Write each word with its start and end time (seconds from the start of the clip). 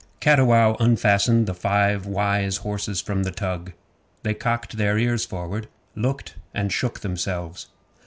Cattiwow 0.19 0.77
unfastened 0.79 1.45
the 1.45 1.53
five 1.53 2.07
wise 2.07 2.57
horses 2.65 2.99
from 3.01 3.21
the 3.21 3.29
tug. 3.29 3.71
They 4.23 4.33
cocked 4.33 4.77
their 4.77 4.97
ears 4.97 5.25
forward, 5.25 5.67
looked, 5.93 6.33
and 6.55 6.71
shook 6.73 7.01
themselves. 7.01 7.67